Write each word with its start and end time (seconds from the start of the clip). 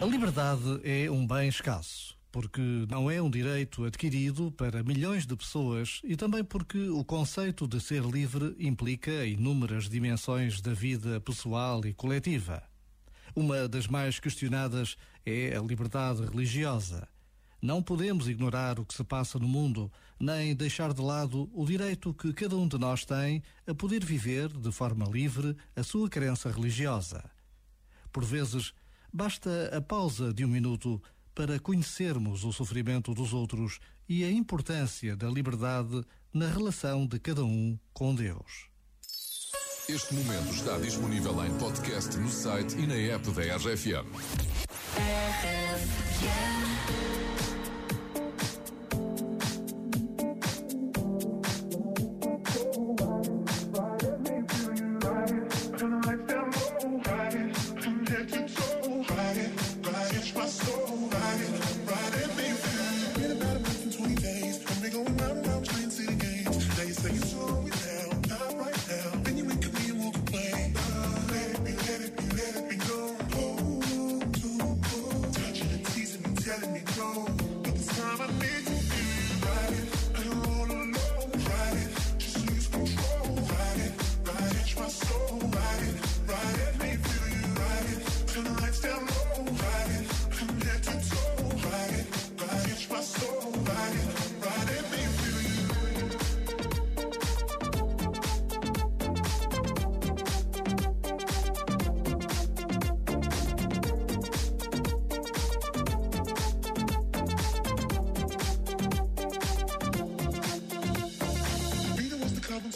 A 0.00 0.06
liberdade 0.06 0.80
é 0.82 1.10
um 1.10 1.26
bem 1.26 1.46
escasso, 1.46 2.16
porque 2.32 2.86
não 2.88 3.10
é 3.10 3.20
um 3.20 3.28
direito 3.28 3.84
adquirido 3.84 4.50
para 4.50 4.82
milhões 4.82 5.26
de 5.26 5.36
pessoas 5.36 6.00
e 6.02 6.16
também 6.16 6.42
porque 6.42 6.88
o 6.88 7.04
conceito 7.04 7.68
de 7.68 7.78
ser 7.80 8.02
livre 8.04 8.56
implica 8.58 9.26
inúmeras 9.26 9.90
dimensões 9.90 10.62
da 10.62 10.72
vida 10.72 11.20
pessoal 11.20 11.84
e 11.84 11.92
coletiva. 11.92 12.62
Uma 13.36 13.68
das 13.68 13.86
mais 13.86 14.18
questionadas 14.18 14.96
é 15.26 15.54
a 15.54 15.60
liberdade 15.60 16.24
religiosa. 16.24 17.06
Não 17.60 17.82
podemos 17.82 18.26
ignorar 18.26 18.80
o 18.80 18.86
que 18.86 18.94
se 18.94 19.04
passa 19.04 19.38
no 19.38 19.46
mundo, 19.46 19.92
nem 20.18 20.56
deixar 20.56 20.94
de 20.94 21.02
lado 21.02 21.50
o 21.52 21.66
direito 21.66 22.14
que 22.14 22.32
cada 22.32 22.56
um 22.56 22.66
de 22.66 22.78
nós 22.78 23.04
tem 23.04 23.42
a 23.66 23.74
poder 23.74 24.02
viver 24.02 24.48
de 24.48 24.72
forma 24.72 25.04
livre 25.04 25.54
a 25.76 25.82
sua 25.82 26.08
crença 26.08 26.50
religiosa. 26.50 27.22
Por 28.10 28.24
vezes, 28.24 28.72
basta 29.12 29.70
a 29.76 29.80
pausa 29.80 30.32
de 30.32 30.44
um 30.44 30.48
minuto 30.48 31.02
para 31.34 31.58
conhecermos 31.58 32.44
o 32.44 32.52
sofrimento 32.52 33.14
dos 33.14 33.32
outros 33.32 33.78
e 34.08 34.24
a 34.24 34.30
importância 34.30 35.16
da 35.16 35.28
liberdade 35.28 36.04
na 36.32 36.48
relação 36.48 37.06
de 37.06 37.18
cada 37.18 37.44
um 37.44 37.78
com 37.92 38.14
Deus. 38.14 38.68
Este 39.88 40.14
momento 40.14 40.52
está 40.54 40.78
disponível 40.78 41.44
em 41.44 41.58
podcast 41.58 42.16
no 42.18 42.28
site 42.28 42.76
e 42.78 42.86
na 42.86 42.94
app 42.94 43.30
da 43.32 43.56
RFM. 43.56 44.06
telling 46.20 47.29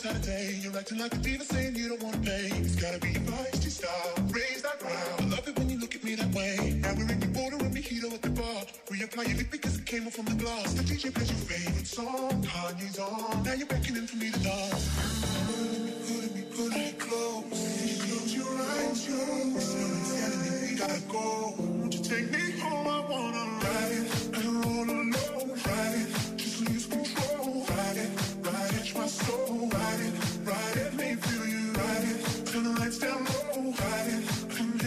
Saturday. 0.04 0.60
You're 0.60 0.76
acting 0.76 0.98
like 0.98 1.14
a 1.14 1.16
diva 1.16 1.44
saying 1.44 1.76
you 1.76 1.88
don't 1.88 2.02
want 2.02 2.14
to 2.16 2.20
pay. 2.20 2.52
It's 2.60 2.76
gotta 2.76 2.98
be 2.98 3.12
your 3.12 3.22
feisty 3.22 3.70
style. 3.70 4.12
Raise 4.28 4.60
that 4.60 4.78
ground. 4.78 5.16
I 5.18 5.24
love 5.34 5.48
it 5.48 5.58
when 5.58 5.70
you 5.70 5.80
look 5.80 5.94
at 5.94 6.04
me 6.04 6.14
that 6.14 6.30
way. 6.34 6.76
Now 6.82 6.92
we're 6.92 7.10
in 7.10 7.20
the 7.20 7.28
border 7.28 7.56
and 7.56 7.74
mojito 7.74 8.12
at 8.12 8.20
the 8.20 8.28
bar. 8.28 8.60
Reapply 8.92 9.28
your 9.28 9.38
lip 9.38 9.50
because 9.50 9.78
it 9.78 9.86
came 9.86 10.06
off 10.06 10.12
from 10.12 10.26
the 10.26 10.34
glass. 10.34 10.74
The 10.74 10.82
DJ 10.82 11.14
plays 11.14 11.30
your 11.30 11.40
favorite 11.48 11.86
song. 11.86 12.42
Kanye's 12.44 12.98
on. 12.98 13.44
Now 13.44 13.54
you're 13.54 13.66
beckoning 13.66 14.06
for 14.06 14.16
me 14.16 14.30
to 14.30 14.40
dance. 14.40 14.84
Pulling 16.06 16.34
me, 16.36 16.42
pulling 16.54 16.84
me, 16.84 16.92
close. 16.98 18.04
Close 18.04 18.34
your 18.36 18.52
eyes. 18.60 19.08
Someone's 19.08 20.12
telling 20.20 20.76
gotta 20.76 21.00
go. 21.08 21.54
Won't 21.56 21.94
you 21.94 22.04
take 22.04 22.30
me 22.30 22.60
home? 22.60 22.88
I 22.88 23.00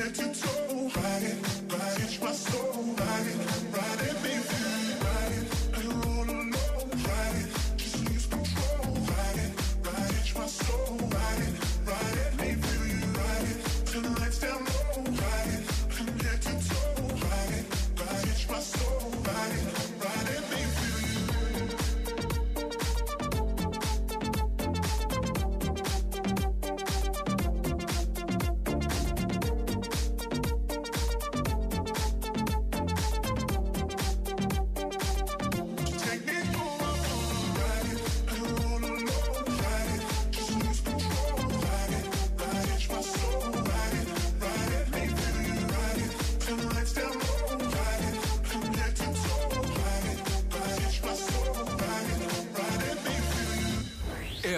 let 0.08 0.18
you 0.20 0.34
talk 0.34 0.96
about 0.96 1.22
it. 1.22 1.57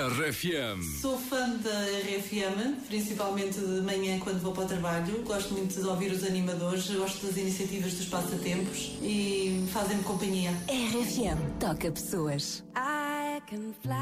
RFM. 0.07 0.81
Sou 1.01 1.17
fã 1.17 1.49
da 1.57 1.83
RFM, 2.07 2.85
principalmente 2.87 3.59
de 3.59 3.81
manhã 3.81 4.17
quando 4.19 4.39
vou 4.41 4.53
para 4.53 4.63
o 4.63 4.67
trabalho. 4.67 5.21
Gosto 5.23 5.53
muito 5.53 5.77
de 5.77 5.85
ouvir 5.85 6.09
os 6.13 6.23
animadores, 6.23 6.89
gosto 6.89 7.27
das 7.27 7.35
iniciativas 7.35 7.93
dos 7.95 8.05
passatempos 8.05 8.97
e 9.01 9.67
fazem-me 9.73 10.01
companhia. 10.03 10.51
RFM 10.69 11.59
toca 11.59 11.91
pessoas. 11.91 12.63
I 12.77 13.41
can 13.45 13.73
fly, 13.83 13.97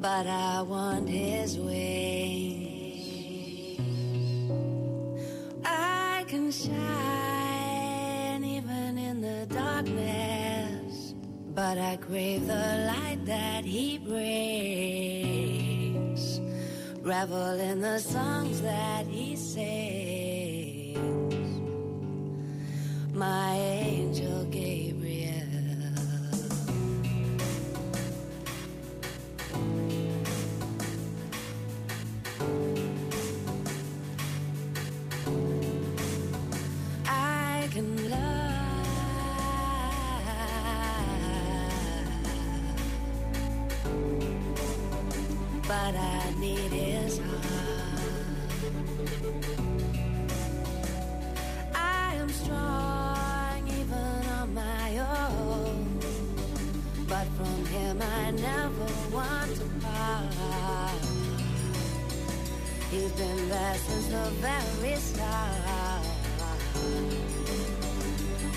but 0.00 0.26
I 0.26 0.62
want 0.62 1.06
his 1.06 1.58
wings. 1.58 2.78
I 5.66 6.24
can 6.26 6.50
shine 6.50 7.07
darkness, 9.78 11.14
but 11.54 11.78
I 11.78 11.96
crave 11.96 12.46
the 12.46 12.92
light 12.92 13.18
that 13.26 13.64
he 13.64 13.98
brings. 13.98 14.18
Revel 17.00 17.60
in 17.60 17.80
the 17.80 18.00
songs 18.00 18.60
that 18.62 19.06
he 19.06 19.36
sings. 19.36 20.98
My 23.14 23.54
angel 23.54 24.44
Gabriel. 24.46 24.87
But 45.68 45.94
I 45.94 46.34
need 46.38 46.72
his 46.72 47.18
heart. 47.18 47.28
I 51.74 52.14
am 52.14 52.28
strong 52.30 53.68
even 53.68 54.20
on 54.38 54.54
my 54.54 54.98
own, 54.98 56.00
but 57.06 57.26
from 57.36 57.66
him 57.66 58.00
I 58.00 58.30
never 58.30 58.88
want 59.12 59.56
to 59.56 59.66
part. 59.84 61.04
He's 62.90 63.12
been 63.12 63.48
there 63.50 63.74
since 63.74 64.06
the 64.06 64.30
very 64.40 64.96
start. 64.96 66.06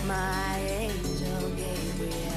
My 0.07 0.59
angel 0.79 1.49
Gabriel. 1.57 2.31